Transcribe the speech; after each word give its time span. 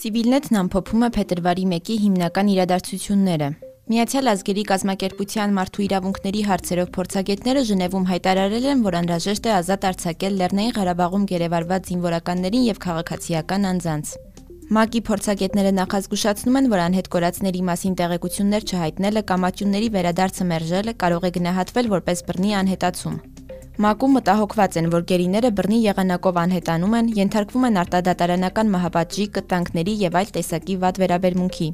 Civilnet-ն 0.00 0.56
ամփոփում 0.60 1.02
է 1.06 1.08
փետրվարի 1.16 1.64
1-ի 1.70 1.96
հիմնական 2.04 2.50
իրադարձությունները։ 2.52 3.48
Միացյալ 3.90 4.30
ազգերի 4.32 4.64
կազմակերպության 4.70 5.54
մարդու 5.58 5.84
իրավունքների 5.86 6.42
հարցերով 6.48 6.90
փորձագետները 6.96 7.62
Ժնևում 7.70 8.04
հայտարարել 8.10 8.68
են, 8.72 8.84
որ 8.86 8.96
անհրաժեշտ 9.00 9.48
է 9.50 9.52
ազատ 9.56 9.86
արձակել 9.90 10.38
Լեռնային 10.40 10.76
Ղարաբաղում 10.78 11.24
գերեվարված 11.32 11.90
զինվորականներին 11.90 12.66
եւ 12.70 12.82
քաղաքացիական 12.86 13.66
անձանց։ 13.72 14.14
ՄԱԿ-ի 14.70 15.00
փորձագետները 15.10 15.72
նախազգուշացնում 15.80 16.58
են, 16.60 16.70
որ 16.70 16.80
անհետ 16.86 17.06
կորածների 17.10 17.62
մասին 17.70 17.94
տեղեկություններ 17.98 18.66
չհայտնելը 18.70 19.22
կամ 19.30 19.48
ատյունների 19.50 19.88
վերադարձը 19.98 20.44
մերժելը 20.54 20.92
կարող 21.02 21.26
է 21.26 21.30
գնահատվել 21.40 21.92
որպես 21.98 22.18
բռնի 22.30 22.54
անհետացում։ 22.60 23.16
ՄԱԿ-ում 23.80 24.12
մտահոգված 24.16 24.74
են, 24.76 24.88
որ 24.92 25.04
գերիները 25.08 25.50
բռնի 25.56 25.78
եղանակով 25.80 26.40
անհետանում 26.40 26.96
են, 26.98 27.06
ենթարկվում 27.16 27.64
են 27.68 27.78
արտադատարանական 27.82 28.72
մահապատժի, 28.74 29.24
կտանքների 29.36 29.94
եւ 30.04 30.18
այլ 30.20 30.32
տեսակի 30.36 30.76
վատ 30.82 31.00
վերաբերմունքի։ 31.00 31.68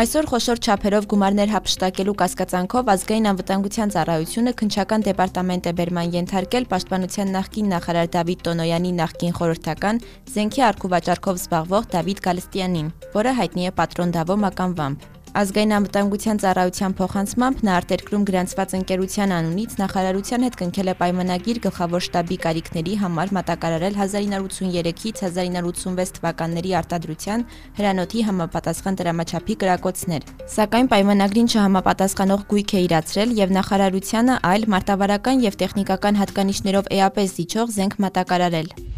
Այսօր 0.00 0.28
խոշոր 0.30 0.62
չափերով 0.62 1.06
գումարներ 1.10 1.50
հապշտակելու 1.50 2.14
կասկածանքով 2.22 2.90
ազգային 2.94 3.28
անվտանգության 3.32 3.92
ծառայությունը 3.96 4.52
քնչական 4.62 5.06
դեպարտամենտ 5.10 5.66
է 5.66 5.72
բերման 5.82 6.14
ենթարկել 6.14 6.70
Պաշտպանության 6.70 7.34
նախկին 7.34 7.70
նախարար 7.74 8.10
Դավիթ 8.14 8.44
Տոնոյանի 8.46 8.92
նախկին 9.02 9.38
խորհրդական 9.42 10.02
Զենքի 10.30 10.68
արխիվաճառքով 10.70 11.40
զբաղվող 11.42 11.94
Դավիթ 11.98 12.26
Գալստյանին, 12.30 12.92
որը 13.18 13.38
հայտնի 13.42 13.66
է 13.66 13.78
Պատրոն 13.82 14.14
Դավո 14.14 14.44
մականվամբ։ 14.46 15.09
Ազգային 15.30 15.72
անվտանգության 15.76 16.38
ծառայության 16.42 16.94
փոխանցմամբ 16.98 17.60
նա 17.62 17.74
արտերկրում 17.80 18.22
գրանցված 18.30 18.72
ընկերության 18.78 19.34
անունից 19.36 19.76
նախարարության 19.78 20.46
հետ 20.46 20.56
կնքել 20.58 20.90
է 20.90 20.94
պայմանագիր 21.02 21.60
գլխավոր 21.66 22.04
շտաբի 22.06 22.38
կարիքների 22.46 22.96
համար 23.02 23.32
մատակարարել 23.38 23.94
1983-ից 24.00 25.22
1986 25.28 26.12
թվականների 26.18 26.74
արտադրության 26.82 27.46
հրանոթի 27.78 28.26
համապատասխան 28.26 29.00
դրամաչափի 29.04 29.58
կրակոցներ։ 29.62 30.28
Սակայն 30.58 30.90
պայմանագրին 30.90 31.50
չհամապատասխանող 31.54 32.46
գույք 32.50 32.74
է 32.74 32.84
իրացրել 32.90 33.38
եւ 33.38 33.58
նախարարությանը 33.60 34.42
այլ 34.50 34.70
մարտավարական 34.74 35.46
եւ 35.46 35.62
տեխնիկական 35.62 36.22
հատկանիշներով 36.24 36.94
էապես 36.98 37.36
զիջող 37.38 37.76
զենք 37.78 38.00
մատակարարել։ 38.02 38.89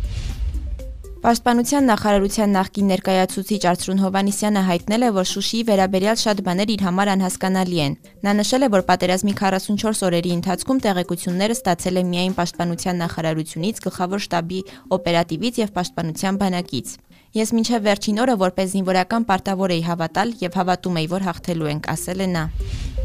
Պաշտպանության 1.23 1.85
նախարարության 1.87 2.51
նախկին 2.57 2.89
ներկայացուցիչ 2.91 3.59
Արծրուն 3.71 4.01
Հովանիսյանը 4.03 4.63
հայտնել 4.67 5.05
է, 5.07 5.11
որ 5.15 5.29
Շուշիի 5.31 5.61
վերաբերյալ 5.69 6.19
շատ 6.19 6.43
բաներ 6.49 6.73
իր 6.75 6.83
համար 6.83 7.11
անհասկանալի 7.13 7.79
են։ 7.85 7.95
Նա 8.27 8.35
նշել 8.41 8.67
է, 8.67 8.71
որ 8.75 8.83
պատերազմի 8.91 9.35
44 9.39 10.03
օրերի 10.09 10.35
ընթացքում 10.43 10.83
տեղեկությունները 10.83 11.57
ստացել 11.63 12.03
է 12.03 12.05
միայն 12.11 12.37
Պաշտպանության 12.43 13.01
նախարարությունից, 13.07 13.83
գլխավոր 13.87 14.25
շտաբի 14.27 14.61
օպերատիվից 14.99 15.63
եւ 15.63 15.75
Պաշտպանության 15.79 16.41
բանակից։ 16.43 16.97
Ես 17.39 17.55
մինչև 17.55 17.87
վերջին 17.87 18.23
օրը 18.27 18.41
որպես 18.43 18.73
զինվորական 18.75 19.29
պարտավոր 19.31 19.77
էի 19.79 19.85
հավատալ 19.87 20.35
եւ 20.43 20.59
հավատում 20.59 20.99
էի, 21.07 21.13
որ 21.15 21.29
հաղթելու 21.31 21.71
ենք, 21.79 21.93
ասել 21.95 22.27
է 22.27 22.33
նա։ 22.35 22.49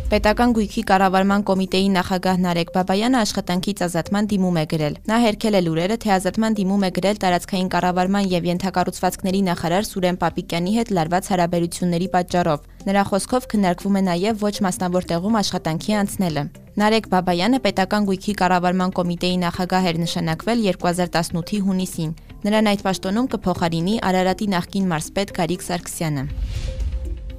Պետական 0.07 0.53
գույքի 0.55 0.81
կառավարման 0.87 1.41
կոմիտեի 1.47 1.87
նախագահ 1.91 2.37
Նարեկ 2.39 2.69
Բաբայանը 2.77 3.17
աշխատանքից 3.21 3.81
ազատման 3.87 4.29
դիմում 4.31 4.59
է 4.61 4.63
գրել։ 4.71 4.93
Նա 5.09 5.17
հերքել 5.23 5.57
է 5.59 5.61
լուրերը, 5.65 5.97
թե 6.03 6.13
ազատման 6.15 6.55
դիմում 6.59 6.85
է 6.87 6.89
գրել 6.95 7.19
տարածքային 7.23 7.71
կառավարման 7.73 8.29
եւ 8.31 8.47
ենթակառուցվածքների 8.47 9.41
նախարար 9.49 9.89
Սուրեն 9.89 10.19
Պապիկյանի 10.23 10.71
հետ 10.77 10.93
լարված 10.95 11.27
հարաբերությունների 11.33 12.07
պատճառով։ 12.15 12.63
Նրա 12.87 13.03
խոսքով 13.11 13.49
քննարկվում 13.51 13.99
է 13.99 14.03
նաեւ 14.07 14.47
ոչ 14.47 14.55
մասնավոր 14.63 15.09
տեղում 15.11 15.37
աշխատանքի 15.43 15.99
անցնելը։ 16.07 16.43
Նարեկ 16.77 17.11
Բաբայանը 17.11 17.61
պետական 17.67 18.07
գույքի 18.07 18.33
կառավարման 18.47 18.95
կոմիտեի 18.95 19.37
նախագահ 19.43 19.91
էր 19.91 20.01
նշանակվել 20.07 20.65
2018-ի 20.71 21.61
հունիսին։ 21.67 22.17
Նրան 22.47 22.71
այդ 22.71 22.87
պաշտոնում 22.87 23.31
կփոխարինի 23.35 24.01
Արարատի 24.07 24.51
նախկին 24.55 24.91
մարզպետ 24.93 25.37
Գարիկ 25.41 25.67
Սարգսյանը։ 25.67 26.27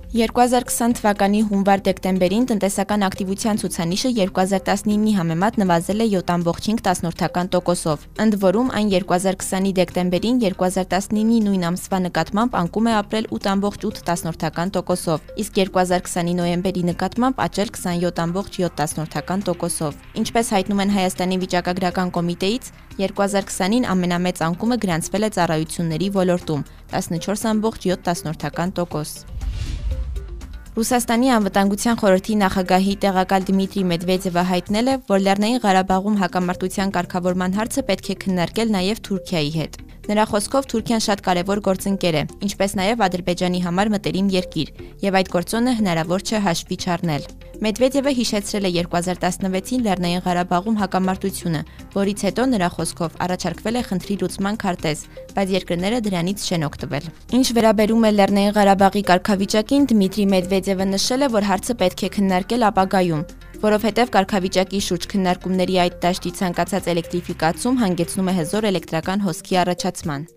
2020 0.09 0.95
թվականի 0.97 1.41
հունվար-դեկտեմբերին 1.51 2.45
տնտեսական 2.49 3.03
ակտիվության 3.05 3.59
ցուցանիշը 3.61 4.11
2019-ի 4.17 5.13
համեմատ 5.19 5.59
նվազել 5.61 6.01
է 6.01 6.07
7.5 6.15 7.51
տոկոսով։ 7.53 8.07
Ընդ 8.25 8.39
որում, 8.41 8.71
այն 8.79 8.89
2020-ի 8.95 9.75
դեկտեմբերին 9.77 10.41
2019-ի 10.47 11.43
նույն 11.45 11.69
ամսվա 11.69 12.01
նկատմամբ 12.09 12.57
անկում 12.63 12.89
է 12.89 12.97
ապրել 13.03 13.29
8.8 13.37 14.73
տոկոսով, 14.79 15.29
իսկ 15.45 15.61
2020-ի 15.61 16.35
նոյեմբերի 16.41 16.89
նկատմամբ 16.89 17.43
աճել 17.45 17.73
27.7 17.77 19.45
տոկոսով։ 19.45 20.03
Ինչպես 20.25 20.53
հայտնում 20.57 20.85
են 20.89 20.95
Հայաստանի 20.97 21.43
վիճակագրական 21.45 22.15
կոմիտեից, 22.17 22.73
2020-ին 22.97 23.91
ամենամեծ 23.93 24.41
անկումը 24.49 24.81
գրանցվել 24.89 25.29
է 25.29 25.35
ծառայությունների 25.37 26.09
ոլորտում՝ 26.17 26.65
14.7 26.97 28.73
տոկոս։ 28.81 29.13
Ռուսաստանի 30.79 31.31
անվտանգության 31.35 31.97
խորհրդի 31.99 32.35
նախագահի 32.39 32.93
տեղակալ 33.05 33.47
Դմիտրի 33.49 33.83
Մեդվեդևը 33.93 34.45
հայտնել 34.53 34.91
է, 34.93 34.95
որ 35.11 35.25
Լեռնային 35.25 35.63
Ղարաբաղում 35.67 36.21
հակամարտության 36.23 36.95
կարգավորման 37.01 37.59
հարցը 37.59 37.87
պետք 37.91 38.15
է 38.15 38.19
քննարկել 38.23 38.75
նաև 38.79 39.01
Թուրքիայի 39.09 39.51
հետ։ 39.59 39.81
Նրա 40.09 40.25
խոսքով 40.31 40.67
Թուրքիան 40.73 41.03
շատ 41.05 41.21
կարևոր 41.27 41.61
գործընկեր 41.67 42.17
է, 42.17 42.21
ինչպես 42.47 42.75
նաև 42.79 43.03
Ադրբեջանի 43.05 43.59
համար 43.61 43.89
մտերիմ 43.93 44.29
երկիր, 44.33 44.69
եւ 45.05 45.19
այդ 45.19 45.29
գործոնը 45.35 45.75
հնարավոր 45.83 46.23
չէ 46.25 46.39
հաշվի 46.47 46.79
չառնել։ 46.81 47.27
Մեդվեդևը 47.59 48.15
հիշեցրել 48.17 48.69
է 48.69 48.71
2016-ին 48.79 49.85
Լեռնային 49.85 50.23
Ղարաբաղում 50.25 50.79
հակամարտությունը, 50.81 51.61
որից 51.93 52.25
հետո 52.29 52.47
նրա 52.55 52.69
խոսքով 52.79 53.19
առաջարկվել 53.29 53.77
է 53.77 53.83
խնդրի 53.89 54.17
լուծման 54.23 54.59
քարտեզ, 54.65 55.03
բայց 55.37 55.53
երկրները 55.59 55.99
դրանից 56.09 56.47
չեն 56.49 56.67
օգտվել։ 56.69 57.11
Ինչ 57.37 57.47
վերաբերում 57.59 58.09
է 58.09 58.13
Լեռնային 58.17 58.57
Ղարաբաղի 58.57 59.03
կարգավիճակին, 59.13 59.89
Դմիտրի 59.93 60.27
Մեդվեդևը 60.39 60.89
նշել 60.95 61.27
է, 61.27 61.33
որ 61.35 61.49
հարցը 61.53 61.79
պետք 61.83 62.07
է 62.09 62.13
քննարկել 62.17 62.69
ապագայում, 62.73 63.27
որովհետև 63.59 64.11
կարգավիճակի 64.15 64.81
շուրջ 64.87 65.07
քննարկումների 65.13 65.79
այդ 65.83 65.97
դաշտի 66.05 66.35
ցանկացած 66.39 66.91
էլեկտրիֆիկացում 66.95 67.81
հանգեցնում 67.83 68.31
է 68.31 68.39
հզոր 68.39 68.69
էլեկտրական 68.71 69.25
հոսքի 69.27 69.59
առաջացման։ 69.67 70.29